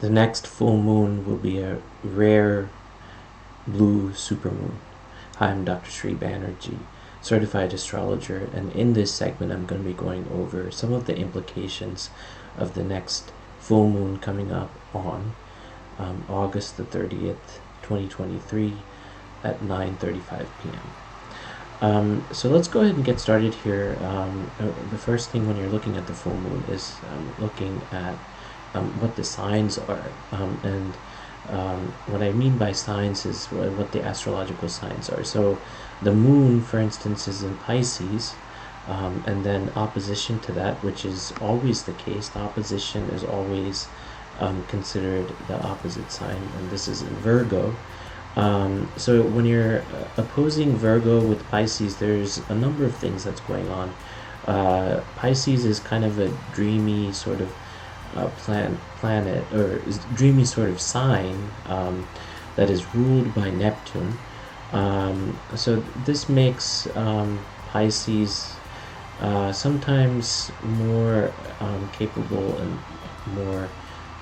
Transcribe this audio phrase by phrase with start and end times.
[0.00, 2.68] the next full moon will be a rare
[3.66, 4.72] blue supermoon.
[5.36, 5.90] Hi, I'm Dr.
[5.90, 6.78] Sri Banerjee,
[7.20, 11.16] certified astrologer, and in this segment, I'm going to be going over some of the
[11.16, 12.08] implications
[12.56, 15.34] of the next full moon coming up on
[15.98, 18.72] um, August the 30th, 2023
[19.44, 20.80] at 9:35 p.m.
[21.82, 23.98] Um, so let's go ahead and get started here.
[24.02, 27.80] Um, uh, the first thing when you're looking at the full moon is um, looking
[27.92, 28.14] at
[28.72, 30.04] what the signs are.
[30.32, 30.94] Um, and
[31.48, 35.24] um, what I mean by signs is what the astrological signs are.
[35.24, 35.58] So
[36.02, 38.34] the moon, for instance, is in Pisces.
[38.86, 43.88] and then opposition to that, which is always the case, the opposition is always
[44.68, 47.74] considered the opposite sign, and this is in Virgo.
[48.36, 53.40] Um, so when you're uh, opposing Virgo with Pisces, there's a number of things that's
[53.40, 53.92] going on.
[54.46, 57.52] Uh, Pisces is kind of a dreamy sort of
[58.14, 59.78] uh, plan, planet, or
[60.12, 62.06] dreamy sort of sign um,
[62.56, 64.18] that is ruled by Neptune.
[64.72, 68.58] Um, so this makes um, Pisces
[69.18, 72.82] uh, sometimes more um, capable and
[73.26, 73.68] more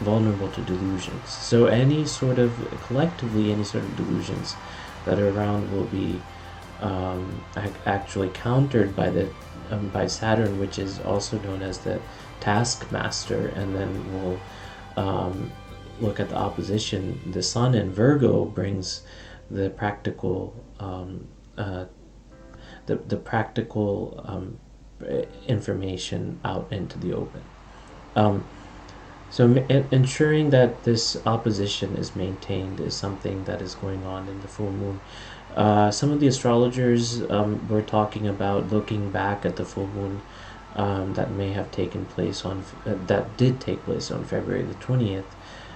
[0.00, 1.30] vulnerable to delusions.
[1.30, 4.56] So any sort of collectively any sort of delusions
[5.04, 6.20] that are around will be
[6.80, 9.30] um, ac- actually countered by the
[9.70, 12.00] um, by Saturn, which is also known as the
[12.40, 14.38] taskmaster, and then we'll
[14.96, 15.52] um,
[16.00, 17.20] look at the opposition.
[17.32, 19.02] The Sun in Virgo brings
[19.50, 21.86] the practical um, uh,
[22.86, 24.58] the the practical um,
[25.46, 27.42] information out into the open.
[28.14, 28.44] Um,
[29.28, 29.44] so
[29.90, 34.70] ensuring that this opposition is maintained is something that is going on in the full
[34.70, 35.00] moon.
[35.56, 40.20] Uh, some of the astrologers um, were talking about looking back at the full moon
[40.74, 44.74] um, that may have taken place on uh, that did take place on February the
[44.74, 45.34] twentieth,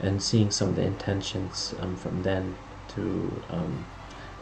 [0.00, 2.54] and seeing some of the intentions um, from then
[2.88, 3.86] to um,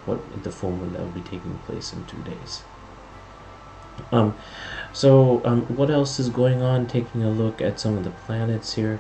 [0.04, 2.62] what the full moon that will be taking place in two days.
[4.10, 4.34] Um,
[4.92, 6.86] so um, what else is going on?
[6.88, 8.98] Taking a look at some of the planets here.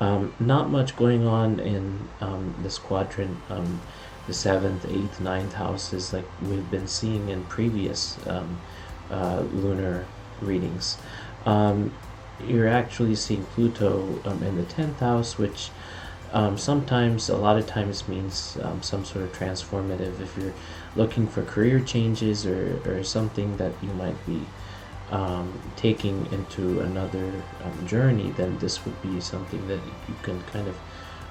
[0.00, 3.38] Um, not much going on in um, this quadrant.
[3.48, 3.80] Um,
[4.26, 8.58] the seventh, eighth, ninth houses, like we've been seeing in previous um,
[9.10, 10.06] uh, lunar
[10.40, 10.96] readings.
[11.44, 11.92] Um,
[12.42, 15.70] you're actually seeing Pluto in the tenth house, which
[16.56, 20.20] sometimes, a lot of times, means some sort of transformative.
[20.20, 20.54] If you're
[20.96, 24.46] looking for career changes or, or something that you might be
[25.14, 27.32] um, taking into another
[27.62, 30.76] um, journey, then this would be something that you can kind of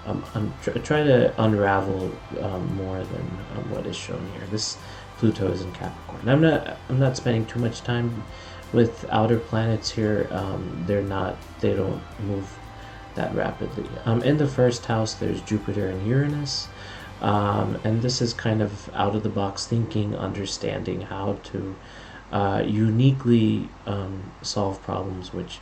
[0.05, 2.09] um, try to unravel
[2.41, 4.47] um, more than um, what is shown here.
[4.49, 4.77] This
[5.17, 6.29] Pluto is in Capricorn.
[6.29, 8.23] I'm not I'm not spending too much time
[8.71, 10.27] with outer planets here.
[10.31, 12.49] Um, they're not they don't move
[13.15, 13.85] that rapidly.
[14.23, 16.67] in the first house, there's Jupiter and Uranus.
[17.21, 21.75] And this is kind of out of the box thinking, understanding how to
[22.33, 25.59] uh, uniquely um, solve problems which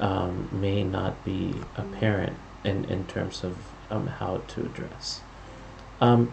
[0.00, 3.56] um, may not be apparent in, in terms of
[3.90, 5.20] um, how to address.
[6.00, 6.32] Um,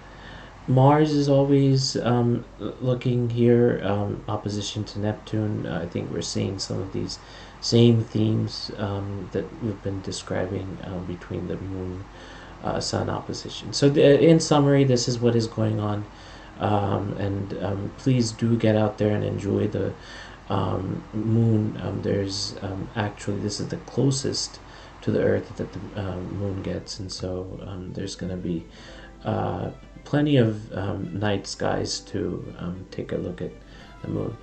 [0.65, 3.81] Mars is always um, looking here,
[4.29, 5.67] opposition to Neptune.
[5.67, 7.19] I think we're seeing some of these
[7.59, 12.05] same themes that we've been describing between the moon
[12.63, 13.73] uh, sun opposition.
[13.73, 16.05] So, the, in summary, this is what is going on.
[16.59, 19.93] Um, and um, please do get out there and enjoy the
[20.49, 21.79] um, moon.
[21.81, 24.59] Um, there's um, actually, this is the closest
[25.01, 27.59] to the earth that the um, moon gets, and so
[27.93, 28.65] there's going to be
[29.25, 29.71] uh,
[30.05, 30.71] plenty of
[31.11, 32.53] night skies to
[32.91, 33.51] take a look at
[34.01, 34.37] the moon.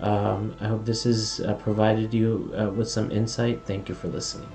[0.00, 3.62] I hope this has uh, provided you uh, with some insight.
[3.66, 4.48] Thank you for listening.